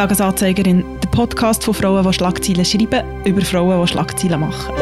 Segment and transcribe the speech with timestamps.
[0.00, 4.74] Tagesanzeigerin, der Podcast von Frauen, die Schlagzeilen schreiben, über Frauen, die Schlagzeilen machen.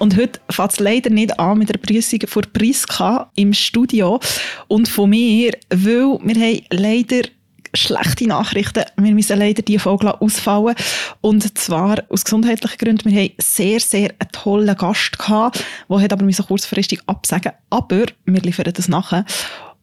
[0.00, 4.18] Und heute fängt es leider nicht an mit der Prüfung von Priska im Studio
[4.66, 7.28] und von mir, weil wir haben leider
[7.74, 8.84] schlechte Nachrichten.
[8.96, 10.74] Wir müssen leider diese Folge ausfallen.
[11.20, 13.10] Und zwar aus gesundheitlichen Gründen.
[13.10, 18.72] Wir haben sehr, sehr einen tollen Gast gehabt, der aber kurzfristig absagen Aber wir liefern
[18.72, 19.24] das nachher.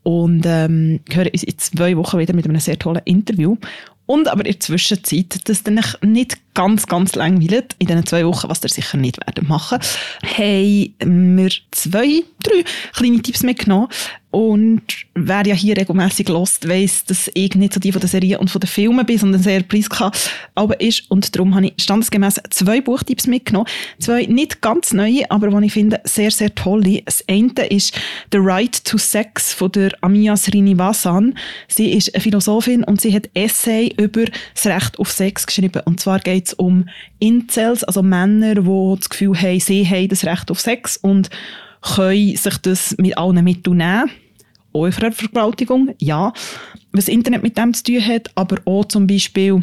[0.04, 3.58] Und ähm, hören uns in zwei Wochen wieder mit einem sehr tollen Interview.
[4.12, 8.50] Und aber in der Zwischenzeit, dass ihr nicht ganz, ganz langweilt, in diesen zwei Wochen,
[8.50, 9.80] was ihr sicher nicht werden machen,
[10.38, 13.88] haben wir zwei, drei kleine Tipps mitgenommen.
[14.32, 14.82] Und
[15.14, 18.50] wer ja hier regelmäßig lost, weiss, dass ich nicht so die von der Serie und
[18.50, 19.62] von den Filmen bin, sondern sehr
[20.56, 21.12] aber ist.
[21.12, 23.68] Und darum habe ich standesgemäß zwei Buchtipps mitgenommen.
[24.00, 27.02] Zwei nicht ganz neue, aber die ich finde sehr, sehr tolle.
[27.04, 27.94] Das eine ist
[28.32, 31.36] The Right to Sex von der Amia Srinivasan.
[31.68, 35.82] Sie ist eine Philosophin und sie hat Essay über das Recht auf Sex geschrieben.
[35.84, 36.88] Und zwar geht es um
[37.20, 41.30] Incels, also Männer, die das Gefühl haben, sie haben das Recht auf Sex und
[41.82, 44.12] können sich das mit allen Mitteln nehmen.
[44.74, 46.34] Auch Vergewaltigung, ja.
[46.92, 49.62] Was Internet mit dem zu tun hat, aber auch zum Beispiel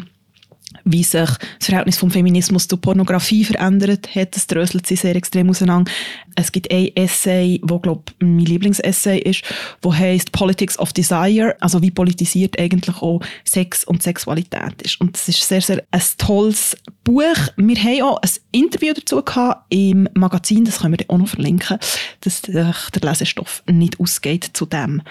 [0.85, 4.35] wie sich das Verhältnis vom Feminismus zur Pornografie verändert hat.
[4.35, 5.91] Das dröselt sich sehr extrem auseinander.
[6.35, 9.43] Es gibt ein Essay, wo glaube mein Lieblingsessay ist,
[9.81, 14.99] wo heißt Politics of Desire, also wie politisiert eigentlich auch Sex und Sexualität ist.
[15.01, 16.77] Und das ist sehr, sehr ein tolles
[17.09, 17.47] Buch.
[17.57, 21.79] Wir haben auch ein Interview dazu gehabt im Magazin, das können wir auch noch verlinken,
[22.21, 25.01] dass der Lesestoff nicht ausgeht zu dem.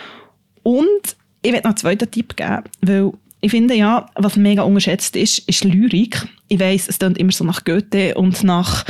[0.63, 5.17] Und ich werde noch einen zweiten Tipp geben, weil ich finde ja, was mega unterschätzt
[5.17, 6.25] ist, ist Lyrik.
[6.47, 8.85] Ich weiß, es klingt immer so nach Goethe und nach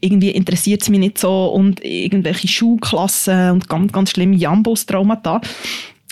[0.00, 5.40] irgendwie interessiert es mich nicht so und irgendwelche Schulklassen und ganz, ganz schlimme Jambos-Traumata.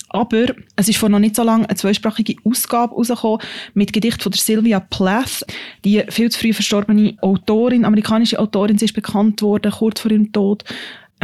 [0.08, 3.40] Aber es ist vor noch nicht so lange eine zweisprachige Ausgabe rausgekommen
[3.74, 5.44] mit Gedicht von der Sylvia Plath,
[5.84, 10.32] die viel zu früh verstorbene Autorin, amerikanische Autorin, sie ist bekannt worden kurz vor ihrem
[10.32, 10.64] Tod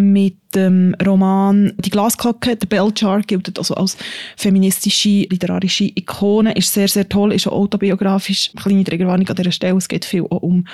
[0.01, 2.93] mit dem Roman Die Glasglocke, der Bell
[3.27, 3.97] gilt also als
[4.37, 8.53] feministische literarische Ikone, ist sehr, sehr toll, ist auch autobiografisch.
[8.57, 10.67] Kleine Triggerwarnung an dieser Stelle, es geht viel auch um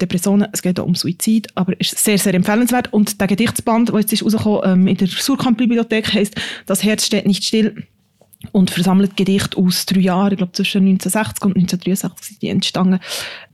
[0.00, 2.92] Depressionen, es geht auch um Suizid, aber ist sehr, sehr empfehlenswert.
[2.92, 6.34] Und der Gedichtsband, der jetzt ist rausgekommen, ähm, in der Surkamp-Bibliothek, heisst
[6.66, 7.86] «Das Herz steht nicht still»
[8.52, 13.00] und versammelt Gedichte aus drei Jahren, ich glaube zwischen 1960 und 1963 sind die entstanden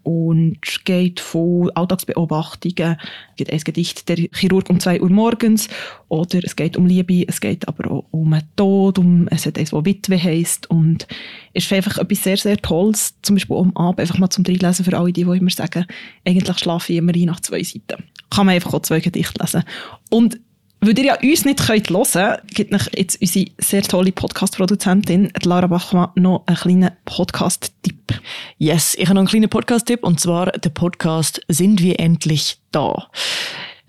[0.02, 2.96] und geht von Alltagsbeobachtungen.
[2.96, 5.68] Es gibt ein Gedicht, der Chirurg um zwei Uhr morgens,
[6.08, 9.58] oder es geht um Liebe, es geht aber auch um einen Tod, um, es hat
[9.58, 11.06] eins, das Witwe heisst und
[11.52, 14.84] es ist einfach etwas sehr, sehr Tolles, zum Beispiel um Abend einfach mal zum Reinlesen
[14.84, 15.86] für alle, die, die immer sagen,
[16.26, 18.04] eigentlich schlafe ich immer ein nach zwei Seiten.
[18.30, 19.64] Kann man einfach auch zwei Gedichte lesen.
[20.10, 20.40] Und
[20.80, 25.66] weil ihr ja uns nicht hören könnt, gibt euch jetzt unsere sehr tolle Podcast-Produzentin Lara
[25.66, 28.14] Bachmann noch einen kleinen Podcast-Tipp.
[28.56, 33.08] Yes, ich habe noch einen kleinen Podcast-Tipp und zwar der Podcast «Sind wir endlich da?»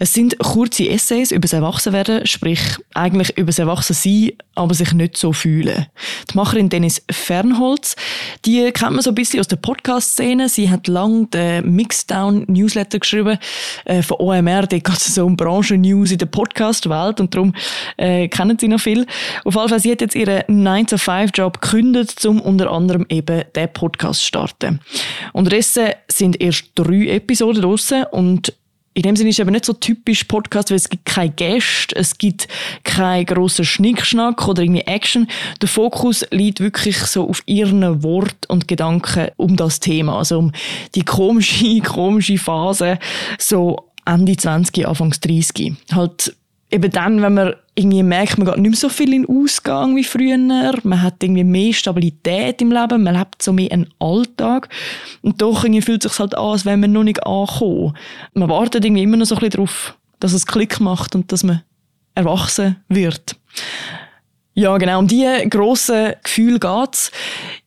[0.03, 2.59] Es sind kurze Essays über das Erwachsenwerden, sprich
[2.95, 5.85] eigentlich über das Erwachsensein, aber sich nicht so fühlen.
[6.27, 7.95] Die Macherin Dennis Fernholz,
[8.43, 10.49] die kennt man so ein bisschen aus der Podcast-Szene.
[10.49, 13.37] Sie hat lang den Mixdown-Newsletter geschrieben
[13.85, 14.65] äh, von OMR.
[14.65, 17.53] Da geht es so um Branchen-News in der Podcast-Welt und darum
[17.97, 19.05] äh, kennen sie noch viel.
[19.43, 24.21] Auf jeden Fall, sie hat jetzt ihren 9-to-5-Job gekündigt, um unter anderem eben den Podcast
[24.21, 24.79] zu starten.
[25.33, 28.51] Unterdessen sind erst drei Episoden draussen und
[28.93, 31.95] in dem Sinne ist es aber nicht so typisch Podcast, weil es gibt keine Gäste,
[31.95, 32.47] es gibt
[32.83, 35.27] keinen grossen Schnickschnack oder irgendwie Action.
[35.61, 40.51] Der Fokus liegt wirklich so auf ihren Wort und Gedanken um das Thema, also um
[40.95, 42.99] die komische, komische Phase,
[43.37, 45.73] so Ende 20, Anfang 30.
[45.93, 46.35] Halt
[46.69, 50.03] eben dann, wenn man irgendwie merkt, man geht nicht mehr so viel in Ausgang wie
[50.03, 54.67] früher, man hat irgendwie mehr Stabilität im Leben, man lebt so mehr einen Alltag
[55.21, 57.97] und doch irgendwie fühlt es sich halt an, als wenn man noch nicht ankommt.
[58.33, 61.43] Man wartet irgendwie immer noch so ein bisschen darauf, dass es Klick macht und dass
[61.43, 61.61] man
[62.13, 63.35] erwachsen wird.
[64.53, 64.99] Ja, genau.
[64.99, 67.11] Um diese grossen Gefühle geht's.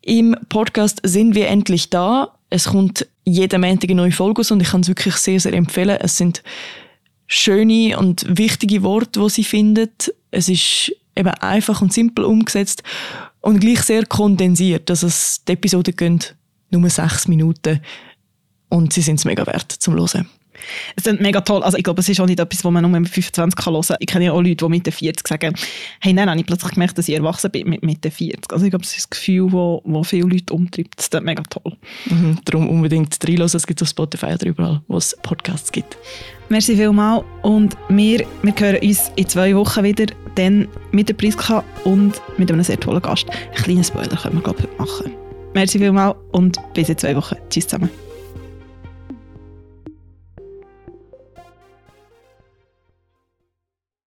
[0.03, 2.35] Im Podcast sind wir endlich da.
[2.51, 5.99] Es kommt jeden Montag eine neue Folge und ich kann es wirklich sehr, sehr empfehlen.
[6.01, 6.43] Es sind
[7.27, 10.15] schöne und wichtige Worte, die sie findet.
[10.31, 12.83] Es ist eben einfach und simpel umgesetzt
[13.41, 14.91] und gleich sehr kondensiert.
[14.91, 15.09] Also
[15.47, 16.21] die Episoden gehen
[16.71, 17.81] nur sechs Minuten
[18.69, 20.29] und sie sind es mega wert zum Hören.
[20.97, 21.63] Es ist mega toll.
[21.63, 23.83] Also ich glaube, es ist auch nicht etwas, wo man nur mit 25 kann hören
[23.83, 23.97] kann.
[24.01, 25.55] Ich kenne ja auch Leute, die mit 40 sagen,
[26.01, 28.53] hey, nein, habe ich plötzlich gemerkt, dass ich erwachsen bin mit Mitte 40.
[28.53, 30.97] Also ich glaube, das ist das Gefühl, wo, wo viele Leute umtreibt.
[30.97, 31.77] Das ist mega toll.
[32.07, 33.51] Mhm, darum unbedingt reinhören.
[33.55, 35.97] Es gibt auf Spotify oder überall, wo es Podcasts gibt.
[36.49, 41.65] Merci vielmals und wir, wir hören uns in zwei Wochen wieder, dann mit der Priska
[41.85, 43.27] und mit einem sehr tollen Gast.
[43.31, 45.13] Einen kleinen Spoiler können wir, glaube ich, heute machen.
[45.55, 47.37] Merci vielmals und bis in zwei Wochen.
[47.49, 48.04] Tschüss zusammen.